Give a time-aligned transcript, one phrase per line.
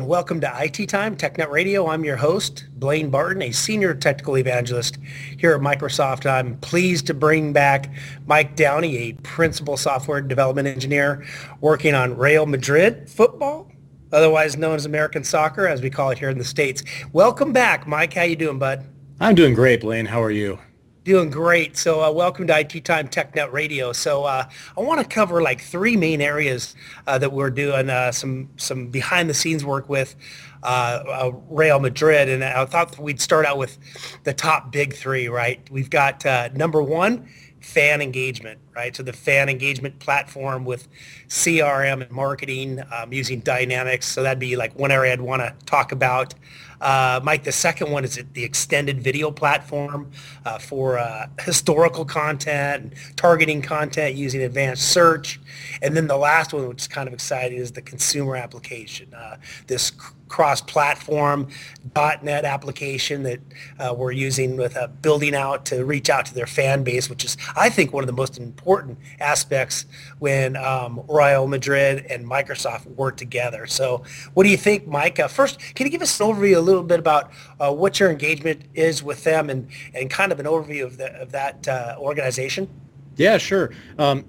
[0.00, 1.86] And welcome to IT Time TechNet Radio.
[1.86, 4.96] I'm your host, Blain Barton, a senior technical evangelist
[5.36, 6.24] here at Microsoft.
[6.24, 7.92] I'm pleased to bring back
[8.26, 11.26] Mike Downey, a principal software development engineer
[11.60, 13.70] working on Real Madrid football,
[14.10, 16.82] otherwise known as American soccer, as we call it here in the States.
[17.12, 18.14] Welcome back, Mike.
[18.14, 18.86] How you doing, bud?
[19.20, 20.06] I'm doing great, Blain.
[20.06, 20.58] How are you?
[21.02, 21.78] Doing great.
[21.78, 23.90] So uh, welcome to IT Time TechNet Radio.
[23.90, 24.46] So uh,
[24.76, 26.76] I want to cover like three main areas
[27.06, 30.14] uh, that we're doing uh, some some behind the scenes work with
[30.62, 30.66] uh,
[31.08, 33.78] uh, Real Madrid, and I thought we'd start out with
[34.24, 35.28] the top big three.
[35.28, 35.66] Right?
[35.70, 36.22] We've got
[36.54, 38.60] number one, fan engagement.
[38.76, 38.94] Right?
[38.94, 40.86] So the fan engagement platform with
[41.28, 44.06] CRM and marketing um, using Dynamics.
[44.06, 46.34] So that'd be like one area I'd want to talk about.
[46.80, 50.10] Uh, Mike, the second one is the extended video platform
[50.44, 55.40] uh, for uh, historical content targeting content using advanced search.
[55.82, 59.12] And then the last one, which is kind of exciting, is the consumer application.
[59.14, 59.36] Uh,
[59.66, 59.92] this
[60.30, 61.48] cross-platform
[61.94, 63.40] .NET application that
[63.78, 67.24] uh, we're using with uh, building out to reach out to their fan base, which
[67.24, 69.86] is, I think, one of the most important aspects
[70.20, 73.66] when um, Real Madrid and Microsoft work together.
[73.66, 75.18] So what do you think, Mike?
[75.18, 78.62] Uh, first, can you give us an overview little bit about uh, what your engagement
[78.74, 82.68] is with them and, and kind of an overview of, the, of that uh, organization?
[83.16, 83.70] Yeah, sure.
[83.98, 84.24] Um,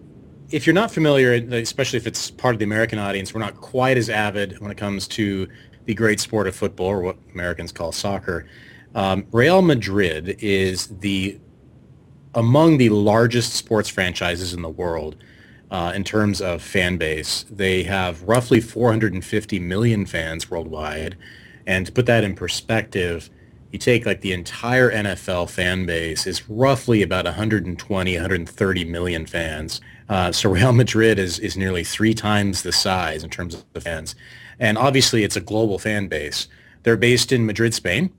[0.50, 3.98] if you're not familiar, especially if it's part of the American audience, we're not quite
[3.98, 5.48] as avid when it comes to
[5.86, 8.46] the great sport of football, or what Americans call soccer.
[8.94, 11.40] Um, Real Madrid is the
[12.36, 15.16] among the largest sports franchises in the world
[15.70, 17.46] uh, in terms of fan base.
[17.50, 21.18] They have roughly 450 million fans worldwide,
[21.66, 23.30] and to put that in perspective,
[23.72, 29.80] you take like the entire NFL fan base is roughly about 120, 130 million fans.
[30.10, 33.82] Uh, so Real Madrid is is nearly three times the size in terms of the
[33.82, 34.16] fans.
[34.60, 36.48] And obviously, it's a global fan base.
[36.84, 38.12] They're based in Madrid, Spain.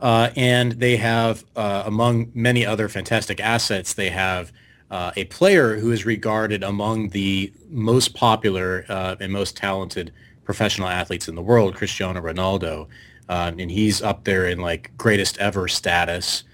[0.00, 4.52] Uh, and they have, uh, among many other fantastic assets, they have
[4.90, 10.12] uh, a player who is regarded among the most popular uh, and most talented
[10.44, 12.88] professional athletes in the world, Cristiano Ronaldo.
[13.28, 16.44] Um, and he's up there in like greatest ever status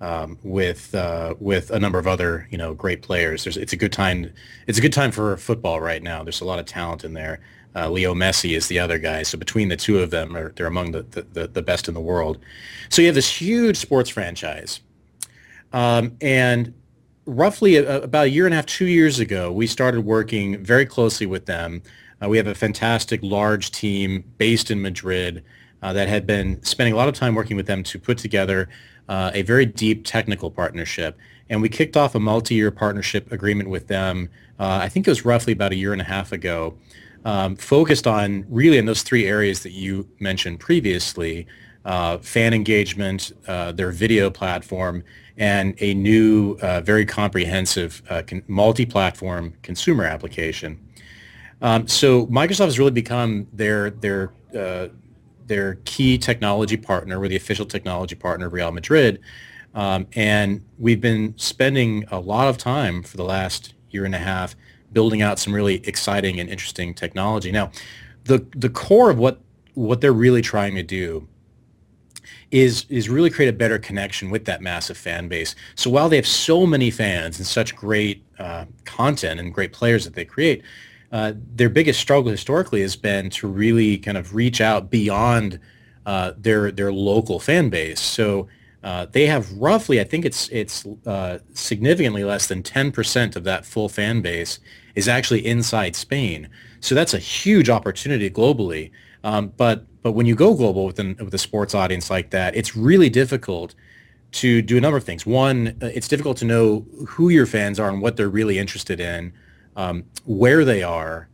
[0.00, 3.44] um, with uh, with a number of other you know great players.
[3.44, 4.30] There's, it's a good time.
[4.66, 6.22] It's a good time for football right now.
[6.22, 7.40] There's a lot of talent in there.
[7.74, 9.22] Uh, Leo Messi is the other guy.
[9.22, 12.00] So between the two of them, are, they're among the, the, the, best in the
[12.00, 12.38] world.
[12.88, 14.80] So you have this huge sports franchise.
[15.72, 16.74] Um, and
[17.26, 20.86] roughly a, about a year and a half, two years ago, we started working very
[20.86, 21.82] closely with them.
[22.22, 25.44] Uh, we have a fantastic large team based in Madrid
[25.82, 28.68] uh, that had been spending a lot of time working with them to put together
[29.08, 31.16] uh, a very deep technical partnership.
[31.48, 34.28] And we kicked off a multi-year partnership agreement with them.
[34.58, 36.76] Uh, I think it was roughly about a year and a half ago
[37.24, 41.46] um, focused on really in those three areas that you mentioned previously,
[41.84, 45.04] uh, fan engagement, uh, their video platform,
[45.38, 50.87] and a new, very comprehensive con- multi-platform consumer application.
[51.60, 54.88] Um, so Microsoft has really become their their uh,
[55.46, 57.18] their key technology partner.
[57.18, 59.20] We're the official technology partner of Real Madrid,
[59.74, 64.18] um, and we've been spending a lot of time for the last year and a
[64.18, 64.54] half
[64.92, 67.50] building out some really exciting and interesting technology.
[67.50, 67.70] Now,
[68.24, 69.40] the the core of what
[69.74, 71.28] what they're really trying to do
[72.50, 75.54] is is really create a better connection with that massive fan base.
[75.74, 80.04] So while they have so many fans and such great uh, content and great players
[80.04, 80.62] that they create,
[81.10, 85.58] uh, their biggest struggle historically has been to really kind of reach out beyond
[86.06, 88.00] uh, their their local fan base.
[88.00, 88.48] So
[88.82, 93.66] uh, they have roughly, I think it's it's uh, significantly less than 10% of that
[93.66, 94.60] full fan base
[94.94, 96.48] is actually inside Spain.
[96.80, 98.90] So that's a huge opportunity globally.
[99.24, 102.54] Um, but but when you go global with, an, with a sports audience like that,
[102.54, 103.74] it's really difficult
[104.30, 105.26] to do a number of things.
[105.26, 109.00] One, uh, it's difficult to know who your fans are and what they're really interested
[109.00, 109.32] in,
[109.78, 111.28] um, where they are,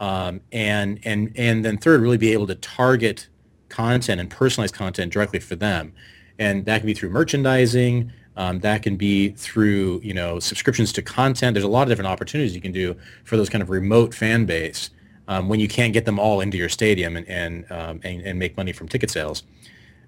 [0.00, 3.28] um, and and and then third, really be able to target
[3.68, 5.94] content and personalize content directly for them
[6.38, 8.12] and that can be through merchandising.
[8.34, 11.54] Um, that can be through you know subscriptions to content.
[11.54, 14.46] There's a lot of different opportunities you can do for those kind of remote fan
[14.46, 14.90] base
[15.28, 18.38] um, when you can't get them all into your stadium and and, um, and, and
[18.38, 19.42] make money from ticket sales.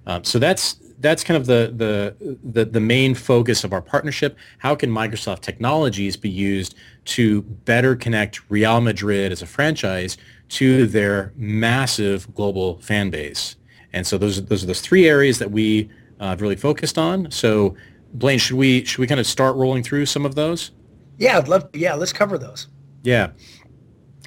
[0.06, 4.37] Um, so that's that's kind of the, the the the main focus of our partnership.
[4.59, 6.75] How can Microsoft technologies be used
[7.06, 10.17] to better connect Real Madrid as a franchise
[10.51, 13.56] to their massive global fan base?
[13.93, 15.91] And so those those are those three areas that we
[16.21, 17.31] uh, really focused on.
[17.31, 17.77] So,
[18.15, 20.71] Blain, should we should we kind of start rolling through some of those?
[21.19, 21.69] Yeah, I'd love.
[21.73, 22.69] Yeah, let's cover those.
[23.03, 23.31] Yeah.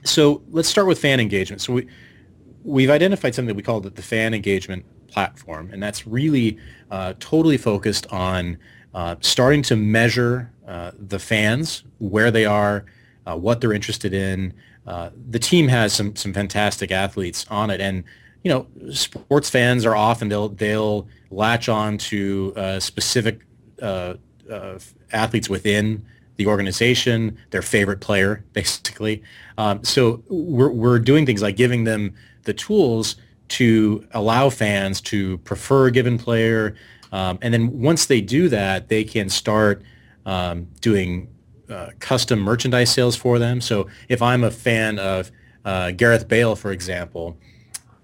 [0.03, 1.61] So let's start with fan engagement.
[1.61, 1.87] So we
[2.63, 4.85] we've identified something that we call the, the fan engagement
[5.17, 6.59] platform, and that's really
[6.91, 8.55] uh, totally focused on
[8.93, 12.85] uh, starting to measure uh, the fans, where they are,
[13.25, 14.53] uh, what they're interested in.
[14.85, 18.03] Uh, the team has some some fantastic athletes on it, and
[18.43, 23.41] you know, sports fans are often they'll they'll latch on to specific
[25.11, 26.05] athletes within
[26.35, 29.23] the organization, their favorite player, basically.
[29.57, 33.15] Um, so we're, we're doing things like giving them the tools
[33.49, 36.75] to allow fans to prefer a given player.
[37.11, 39.81] Um, and then once they do that, they can start
[40.25, 41.29] um, doing
[41.69, 43.61] uh, custom merchandise sales for them.
[43.61, 45.31] So if I'm a fan of
[45.65, 47.37] uh, Gareth Bale, for example,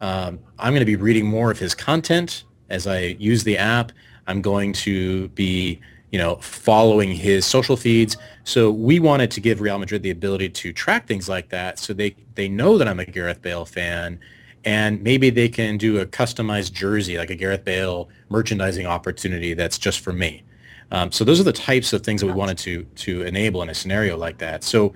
[0.01, 3.91] um, I'm going to be reading more of his content as I use the app.
[4.27, 5.81] I'm going to be
[6.13, 8.17] you know, following his social feeds.
[8.43, 11.91] So we wanted to give Real Madrid the ability to track things like that so
[11.91, 14.19] they, they know that I'm a Gareth Bale fan
[14.65, 19.77] and maybe they can do a customized jersey, like a Gareth Bale merchandising opportunity that's
[19.77, 20.43] just for me.
[20.91, 23.69] Um, so those are the types of things that we wanted to, to enable in
[23.69, 24.63] a scenario like that.
[24.63, 24.93] So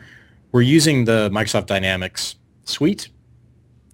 [0.52, 2.36] we're using the Microsoft Dynamics
[2.66, 3.10] suite,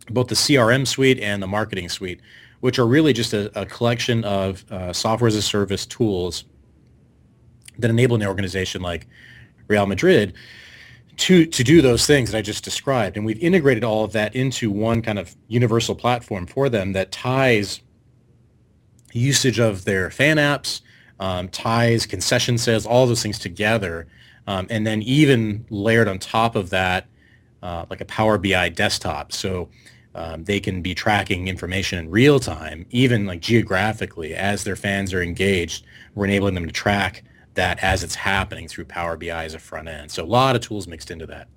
[0.10, 2.20] both the CRM suite and the marketing suite,
[2.60, 6.46] which are really just a, a collection of uh, software as a service tools
[7.80, 9.08] that enable an organization like
[9.68, 10.34] Real Madrid
[11.18, 13.18] to to do those things that I just described.
[13.18, 17.12] And we've integrated all of that into one kind of universal platform for them that
[17.12, 17.82] ties
[19.12, 20.82] usage of their fan apps,
[21.20, 24.08] um, ties concession sales, all those things together,
[24.48, 27.06] um, and then even layered on top of that,
[27.62, 29.32] uh, like a Power BI desktop.
[29.32, 29.70] So
[30.16, 35.14] um, they can be tracking information in real time, even like geographically, as their fans
[35.14, 35.86] are engaged.
[36.16, 37.24] We're enabling them to track
[37.54, 40.12] that as it's happening through Power BI as a front end.
[40.12, 41.48] So a lot of tools mixed into that.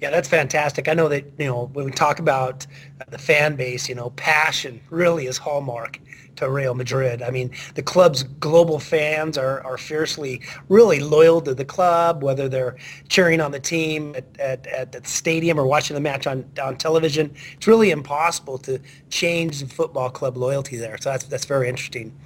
[0.00, 0.88] Yeah, that's fantastic.
[0.88, 2.66] I know that, you know, when we talk about
[3.08, 5.98] the fan base, you know, passion really is hallmark
[6.36, 7.22] to Real Madrid.
[7.22, 12.48] I mean, the club's global fans are, are fiercely, really loyal to the club, whether
[12.48, 12.76] they're
[13.08, 16.76] cheering on the team at, at, at the stadium or watching the match on, on
[16.76, 17.34] television.
[17.56, 18.80] It's really impossible to
[19.10, 20.98] change the football club loyalty there.
[20.98, 22.16] So that's, that's very interesting.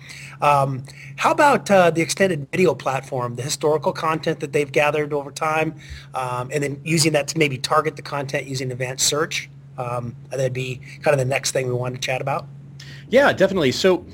[0.40, 0.84] Um,
[1.16, 5.74] how about uh, the extended video platform, the historical content that they've gathered over time,
[6.14, 9.50] um, and then using that to maybe target the content using advanced search?
[9.78, 12.46] Um, that'd be kind of the next thing we want to chat about.
[13.10, 13.72] Yeah, definitely.
[13.72, 14.06] So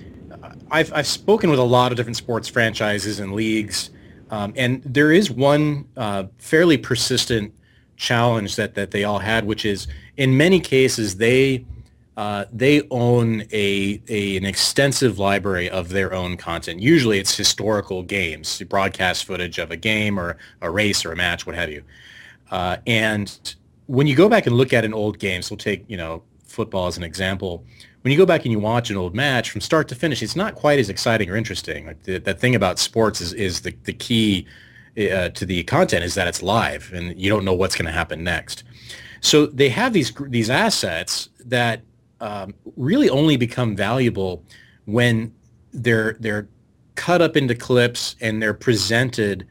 [0.70, 3.90] I've, I've spoken with a lot of different sports franchises and leagues,
[4.30, 7.54] um, and there is one uh, fairly persistent
[7.96, 11.64] challenge that, that they all had, which is in many cases they
[12.16, 16.80] uh, they own a, a, an extensive library of their own content.
[16.80, 21.44] Usually it's historical games, broadcast footage of a game or a race or a match,
[21.44, 21.82] what have you.
[22.50, 23.54] Uh, and
[23.84, 26.22] when you go back and look at an old game, so we'll take you know
[26.46, 27.64] football as an example
[28.06, 30.36] when you go back and you watch an old match from start to finish, it's
[30.36, 31.86] not quite as exciting or interesting.
[31.86, 34.46] Like the, the thing about sports is, is the, the key
[34.96, 37.90] uh, to the content is that it's live and you don't know what's going to
[37.90, 38.62] happen next.
[39.22, 41.82] So they have these these assets that
[42.20, 44.44] um, really only become valuable
[44.84, 45.34] when
[45.72, 46.46] they're they're
[46.94, 49.48] cut up into clips and they're presented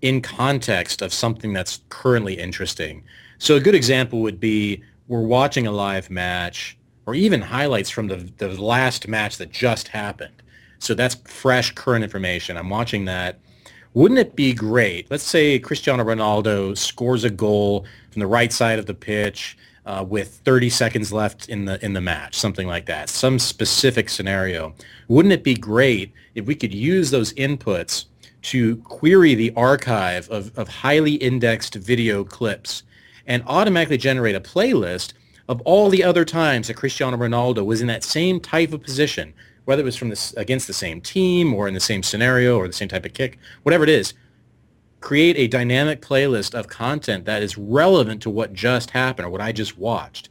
[0.00, 3.04] in context of something that's currently interesting.
[3.36, 6.77] So a good example would be we're watching a live match
[7.08, 10.42] or even highlights from the, the last match that just happened.
[10.78, 12.58] So that's fresh, current information.
[12.58, 13.38] I'm watching that.
[13.94, 15.10] Wouldn't it be great?
[15.10, 20.04] Let's say Cristiano Ronaldo scores a goal from the right side of the pitch uh,
[20.06, 23.08] with 30 seconds left in the in the match, something like that.
[23.08, 24.74] Some specific scenario.
[25.08, 28.04] Wouldn't it be great if we could use those inputs
[28.42, 32.82] to query the archive of, of highly indexed video clips
[33.26, 35.14] and automatically generate a playlist
[35.48, 39.32] of all the other times that Cristiano Ronaldo was in that same type of position,
[39.64, 42.66] whether it was from this against the same team or in the same scenario or
[42.66, 44.14] the same type of kick, whatever it is,
[45.00, 49.40] create a dynamic playlist of content that is relevant to what just happened or what
[49.40, 50.28] I just watched.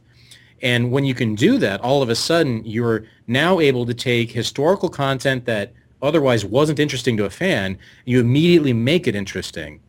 [0.60, 4.30] And when you can do that, all of a sudden you're now able to take
[4.30, 5.72] historical content that
[6.02, 9.80] otherwise wasn't interesting to a fan, you immediately make it interesting.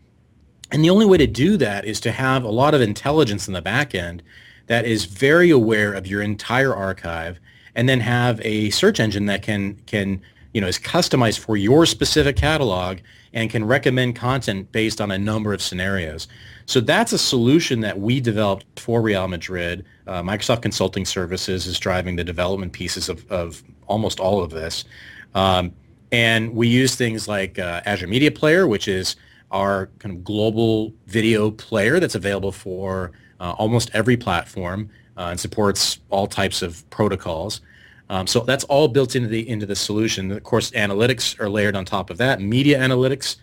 [0.71, 3.53] And the only way to do that is to have a lot of intelligence in
[3.53, 4.23] the back end
[4.69, 7.39] that is very aware of your entire archive
[7.75, 10.21] and then have a search engine that can can
[10.53, 12.99] you know is customized for your specific catalog
[13.33, 16.27] and can recommend content based on a number of scenarios.
[16.65, 19.85] So that's a solution that we developed for Real Madrid.
[20.07, 24.85] Uh, Microsoft Consulting Services is driving the development pieces of, of almost all of this.
[25.35, 25.73] Um,
[26.11, 29.15] and we use things like uh, Azure Media Player, which is
[29.51, 35.39] our kind of global video player that's available for uh, almost every platform uh, and
[35.39, 37.61] supports all types of protocols.
[38.09, 40.31] Um, so that's all built into the into the solution.
[40.31, 43.35] Of course, analytics are layered on top of that, media analytics,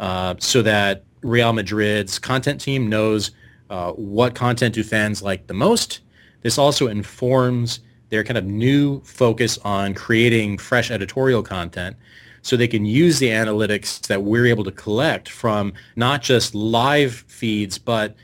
[0.00, 3.32] uh, so that Real Madrid's content team knows
[3.68, 6.00] uh, what content do fans like the most.
[6.42, 11.96] This also informs their kind of new focus on creating fresh editorial content
[12.42, 17.24] so they can use the analytics that we're able to collect from not just live
[17.26, 18.14] feeds, but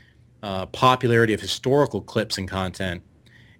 [0.43, 3.01] uh, popularity of historical clips and content.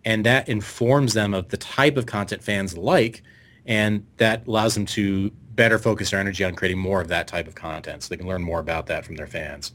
[0.06, 3.24] And that informs them of the type of content fans like,
[3.66, 7.48] and that allows them to better focus their energy on creating more of that type
[7.48, 9.72] of content so they can learn more about that from their fans.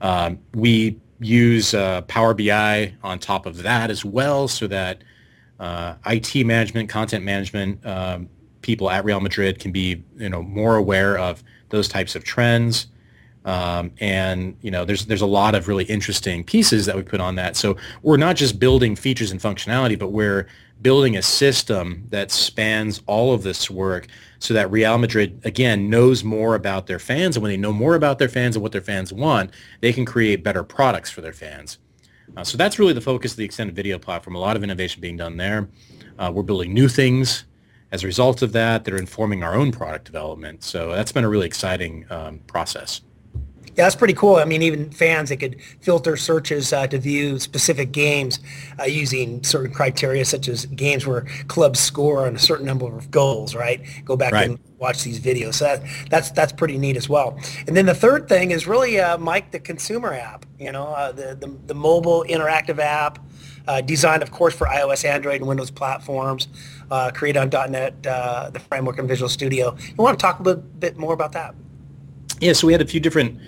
[0.00, 5.02] Um, we use uh, Power BI on top of that as well so that
[5.58, 8.28] uh, IT management, content management um,
[8.62, 12.86] people at Real Madrid can be you know more aware of those types of trends.
[13.44, 17.20] Um, and you know, there's there's a lot of really interesting pieces that we put
[17.20, 17.56] on that.
[17.56, 20.46] So we're not just building features and functionality, but we're
[20.80, 24.06] building a system that spans all of this work
[24.38, 27.94] so that Real Madrid again knows more about their fans, and when they know more
[27.94, 31.32] about their fans and what their fans want, they can create better products for their
[31.32, 31.78] fans.
[32.36, 34.34] Uh, so that's really the focus of the extended video platform.
[34.34, 35.68] A lot of innovation being done there.
[36.18, 37.44] Uh, we're building new things
[37.92, 40.64] as a result of that, that are informing our own product development.
[40.64, 43.02] So that's been a really exciting um, process.
[43.76, 44.36] Yeah, that's pretty cool.
[44.36, 48.38] I mean, even fans, they could filter searches uh, to view specific games
[48.78, 53.10] uh, using certain criteria, such as games where clubs score on a certain number of
[53.10, 53.80] goals, right?
[54.04, 54.50] Go back right.
[54.50, 55.54] and watch these videos.
[55.54, 57.36] So that, that's that's pretty neat as well.
[57.66, 60.46] And then the third thing is really, uh, Mike, the consumer app.
[60.60, 63.18] You know, uh, the, the the mobile interactive app
[63.66, 66.48] uh, designed, of course, for iOS, Android, and Windows platforms,
[66.90, 69.76] uh, created on .NET, uh, the framework in Visual Studio.
[69.88, 71.54] You want to talk a little bit more about that?
[72.40, 73.40] Yeah, so we had a few different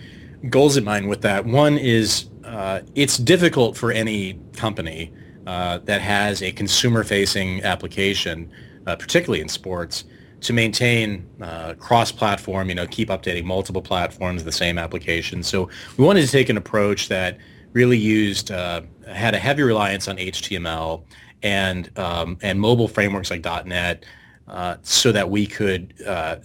[0.50, 1.45] goals in mind with that.
[1.45, 5.12] One is uh, it's difficult for any company
[5.47, 8.50] uh, that has a consumer-facing application,
[8.87, 10.05] uh, particularly in sports,
[10.40, 15.43] to maintain uh, cross-platform, you know, keep updating multiple platforms, the same application.
[15.43, 17.38] So we wanted to take an approach that
[17.73, 21.02] really used uh, had a heavy reliance on HTML
[21.43, 24.05] and um, and mobile frameworks like .NET,
[24.49, 26.37] uh, so that we could uh,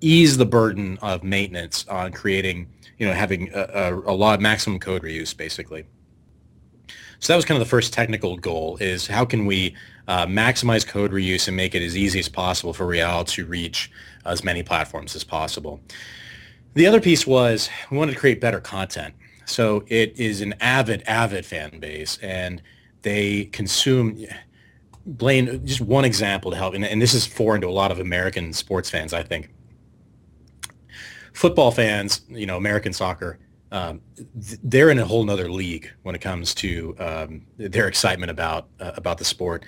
[0.00, 4.78] ease the burden of maintenance on creating, you know, having a, a, lot of maximum
[4.78, 5.86] code reuse, basically.
[7.20, 9.76] So that was kind of the first technical goal: is how can we
[10.08, 13.90] uh, maximize code reuse and make it as easy as possible for Real to reach
[14.24, 15.80] as many platforms as possible.
[16.74, 19.14] The other piece was we wanted to create better content.
[19.46, 22.62] So it is an avid, avid fan base, and
[23.02, 24.24] they consume.
[25.06, 27.98] Blain, just one example to help, and, and this is foreign to a lot of
[27.98, 29.48] American sports fans, I think.
[31.32, 33.38] Football fans, you know, American soccer,
[33.70, 34.00] um,
[34.62, 38.92] they're in a whole nother league when it comes to um, their excitement about uh,
[38.96, 39.64] about the sport.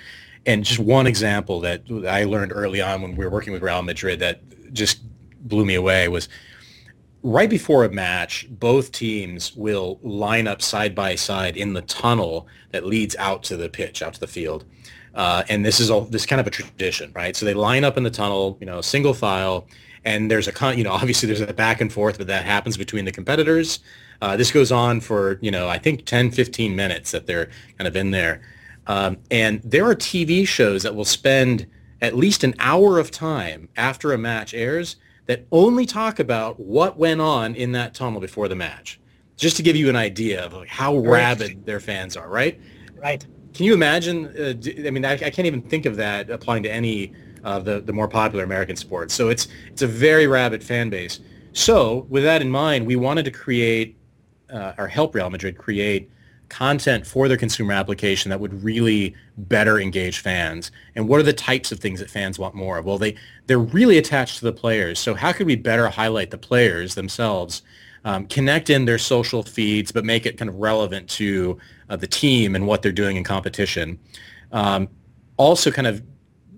[0.47, 3.83] And just one example that I learned early on when we were working with Real
[3.83, 4.41] Madrid that
[4.73, 5.03] just
[5.43, 6.29] blew me away was
[7.23, 12.47] right before a match, both teams will line up side by side in the tunnel
[12.71, 14.65] that leads out to the pitch, out to the field.
[15.15, 17.37] Uh, and this is all this kind of a tradition, right?
[17.37, 19.67] So they line up in the tunnel, you know, single file,
[20.05, 22.77] and there's a con, you know, obviously there's a back and forth, but that happens
[22.77, 23.81] between the competitors.
[24.23, 27.89] Uh, this goes on for, you know, I think 10, 15 minutes that they're kind
[27.89, 28.43] of in there.
[28.87, 31.67] Um, and there are TV shows that will spend
[32.03, 36.99] at least an hour of time after a match airs that only talk about what
[36.99, 38.99] went on in that tunnel before the match,
[39.37, 42.61] just to give you an idea of like how rabid their fans are, right?
[42.97, 43.25] Right.
[43.55, 44.27] Can you imagine?
[44.27, 44.55] Uh,
[44.87, 47.13] I mean, I, I, can't even think of that applying to any
[47.45, 49.15] of the, the more popular American sports.
[49.15, 51.21] So it's it's a very rabid fan base.
[51.53, 53.97] So with that in mind, we wanted to create
[54.53, 56.11] uh, or help Real Madrid create
[56.51, 60.71] content for their consumer application that would really better engage fans?
[60.95, 62.85] And what are the types of things that fans want more of?
[62.85, 63.17] Well, they,
[63.47, 64.99] they're really attached to the players.
[64.99, 67.63] So how could we better highlight the players themselves,
[68.05, 71.57] um, connect in their social feeds, but make it kind of relevant to
[71.89, 73.99] uh, the team and what they're doing in competition?
[74.53, 74.89] Um,
[75.37, 76.03] also kind of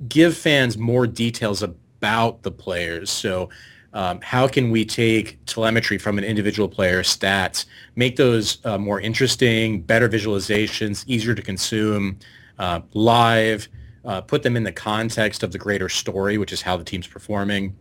[0.09, 3.11] give fans more details about the players.
[3.11, 3.51] So
[3.95, 9.01] um, how can we take telemetry from an individual player, stats, make those uh, more
[9.01, 12.19] interesting, better visualizations, easier to consume,
[12.59, 13.69] uh, live,
[14.05, 17.07] uh, put them in the context of the greater story, which is how the team's
[17.07, 17.77] performing.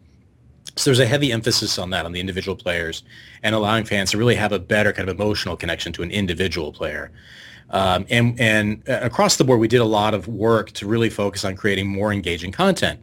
[0.75, 3.03] So there's a heavy emphasis on that, on the individual players,
[3.43, 6.71] and allowing fans to really have a better kind of emotional connection to an individual
[6.71, 7.11] player.
[7.71, 11.09] Um, and, and uh, across the board, we did a lot of work to really
[11.09, 12.99] focus on creating more engaging content.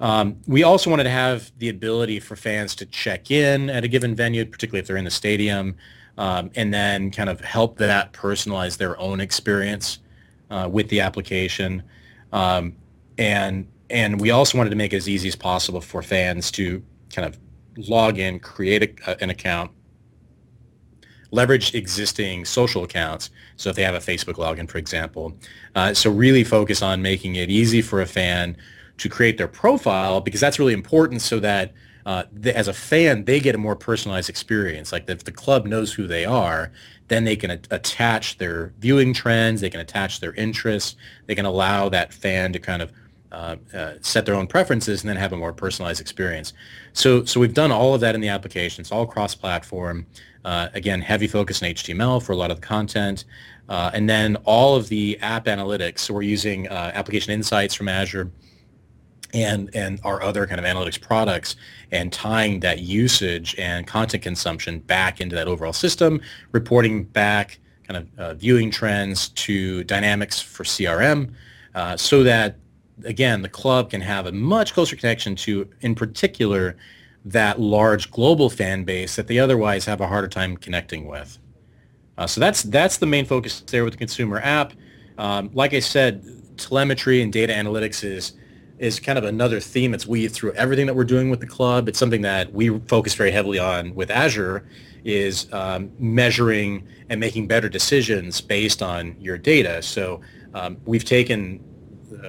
[0.00, 3.88] Um, we also wanted to have the ability for fans to check in at a
[3.88, 5.76] given venue, particularly if they're in the stadium,
[6.18, 10.00] um, and then kind of help that personalize their own experience
[10.50, 11.82] uh, with the application.
[12.32, 12.74] Um,
[13.18, 16.82] and and we also wanted to make it as easy as possible for fans to
[17.14, 17.38] kind of
[17.76, 19.70] log in, create a, an account,
[21.32, 23.30] leverage existing social accounts.
[23.56, 25.34] So if they have a Facebook login, for example,
[25.74, 28.56] uh, so really focus on making it easy for a fan
[28.98, 31.72] to create their profile because that's really important so that
[32.04, 34.92] uh, the, as a fan, they get a more personalized experience.
[34.92, 36.70] Like if the club knows who they are,
[37.08, 40.96] then they can a- attach their viewing trends, they can attach their interests,
[41.26, 42.92] they can allow that fan to kind of
[43.32, 46.52] uh, uh, set their own preferences and then have a more personalized experience.
[46.92, 48.82] So, so we've done all of that in the application.
[48.82, 50.06] It's all cross-platform.
[50.44, 53.24] Uh, again, heavy focus in HTML for a lot of the content.
[53.70, 56.00] Uh, and then all of the app analytics.
[56.00, 58.30] So we're using application insights from Azure
[59.32, 61.56] and, and our other kind of analytics products
[61.90, 66.20] and tying that usage and content consumption back into that overall system,
[66.50, 71.32] reporting back kind of viewing trends to dynamics for CRM
[71.96, 72.56] so that,
[73.04, 76.76] again, the club can have a much closer connection to, in particular,
[77.24, 81.38] that large global fan base that they otherwise have a harder time connecting with.
[82.18, 84.72] Uh, so that's that's the main focus there with the consumer app.
[85.18, 86.24] Um, like I said,
[86.56, 88.32] telemetry and data analytics is
[88.78, 91.88] is kind of another theme that's weaved through everything that we're doing with the club.
[91.88, 94.66] It's something that we focus very heavily on with Azure
[95.04, 99.82] is um, measuring and making better decisions based on your data.
[99.82, 100.20] So
[100.54, 101.62] um, we've taken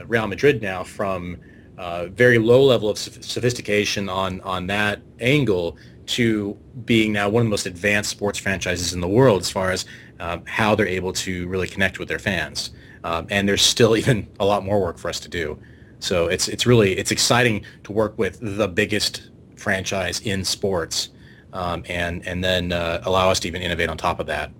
[0.07, 1.37] Real Madrid now from
[1.77, 7.45] uh, very low level of sophistication on, on that angle to being now one of
[7.45, 9.85] the most advanced sports franchises in the world as far as
[10.19, 12.71] um, how they're able to really connect with their fans.
[13.03, 15.59] Um, and there's still even a lot more work for us to do.
[15.99, 21.09] So it's it's really it's exciting to work with the biggest franchise in sports,
[21.53, 24.51] um, and and then uh, allow us to even innovate on top of that.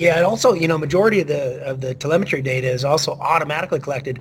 [0.00, 3.80] Yeah, and also you know majority of the of the telemetry data is also automatically
[3.80, 4.20] collected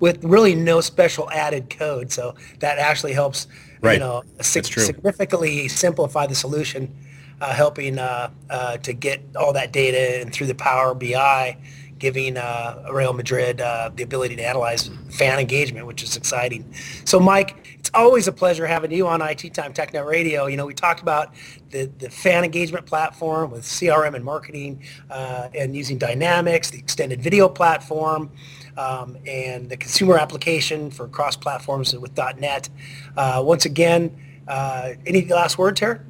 [0.00, 2.10] with really no special added code.
[2.10, 3.46] So that actually helps
[3.80, 3.94] right.
[3.94, 6.92] you know sig- significantly simplify the solution,
[7.40, 11.56] uh, helping uh, uh, to get all that data and through the Power BI
[12.00, 16.64] giving uh, Real Madrid uh, the ability to analyze fan engagement, which is exciting.
[17.04, 20.46] So, Mike, it's always a pleasure having you on IT Time TechNet Radio.
[20.46, 21.34] You know, we talked about
[21.70, 27.20] the, the fan engagement platform with CRM and marketing uh, and using Dynamics, the extended
[27.20, 28.30] video platform,
[28.76, 32.68] um, and the consumer application for cross platforms with .NET.
[33.16, 36.06] Uh, once again, uh, any last words here?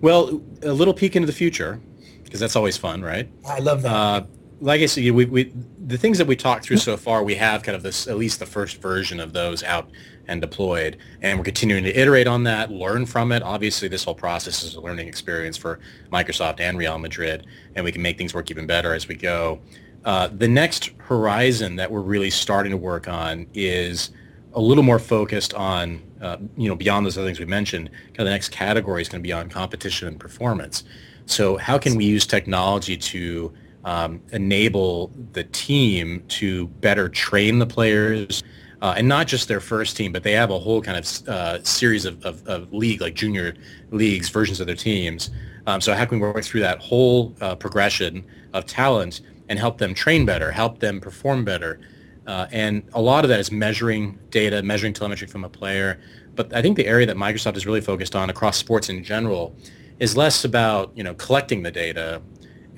[0.00, 1.80] Well, a little peek into the future
[2.22, 3.28] because that's always fun, right?
[3.44, 3.92] I love that.
[3.92, 4.26] Uh,
[4.60, 5.52] like I said, we, we
[5.88, 8.38] the things that we talked through so far, we have kind of this at least
[8.38, 9.90] the first version of those out
[10.28, 13.42] and deployed, and we're continuing to iterate on that, learn from it.
[13.42, 15.80] Obviously, this whole process is a learning experience for
[16.12, 19.58] Microsoft and Real Madrid, and we can make things work even better as we go.
[20.04, 24.10] Uh, the next horizon that we're really starting to work on is
[24.54, 27.90] a little more focused on, uh, you know, beyond those other things we mentioned.
[27.90, 30.84] Kind of the next category is going to be on competition and performance.
[31.26, 33.52] So how can we use technology to
[33.84, 38.42] um, enable the team to better train the players,
[38.80, 41.62] uh, and not just their first team, but they have a whole kind of uh,
[41.64, 43.54] series of, of, of, league, like junior
[43.90, 45.30] leagues, versions of their teams.
[45.66, 49.78] Um, so how can we work through that whole uh, progression of talent and help
[49.78, 51.80] them train better, help them perform better?
[52.26, 55.98] Uh, and a lot of that is measuring data, measuring telemetry from a player.
[56.34, 59.56] But I think the area that Microsoft is really focused on across sports in general
[59.98, 62.22] is less about you know collecting the data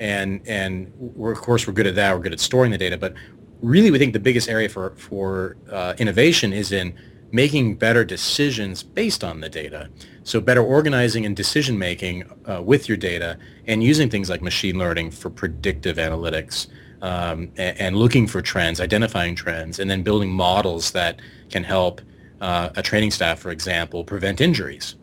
[0.01, 0.91] and and
[1.23, 2.15] of course we're good at that.
[2.15, 3.15] We're good at storing the data, but
[3.61, 6.95] really we think the biggest area for for uh, innovation is in
[7.33, 9.89] making better decisions based on the data.
[10.25, 14.79] So better organizing and decision making uh, with your data and using things like machine
[14.79, 16.67] learning for predictive analytics
[17.03, 21.21] um, and, and, looking for trends, identifying trends, and then building models that
[21.51, 22.03] can help
[22.41, 24.97] uh, a training staff, for example, prevent injuries.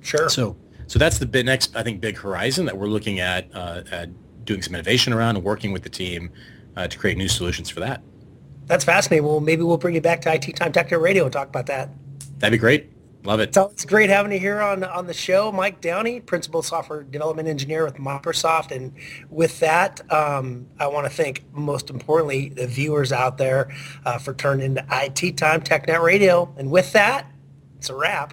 [0.00, 0.28] Sure.
[0.28, 0.56] So
[0.90, 4.08] so that's the next, I think, big horizon that we're looking at, uh, at
[4.44, 6.32] doing some innovation around and working with the team
[6.80, 8.02] uh, to create new solutions for that.
[8.66, 9.26] That's fascinating.
[9.26, 11.90] Well, maybe we'll bring you back to IT Time Tech Radio and talk about that.
[12.38, 12.90] That'd be great.
[13.24, 13.54] Love it.
[13.54, 17.46] So it's great having you here on on the show, Mike Downey, Principal Software Development
[17.46, 18.74] Engineer with Microsoft.
[18.74, 18.94] And
[19.28, 23.70] with that, um, I want to thank, most importantly, the viewers out there
[24.06, 26.54] uh, for turning into IT Time TechNet Radio.
[26.56, 27.26] And with that,
[27.76, 28.32] it's a wrap.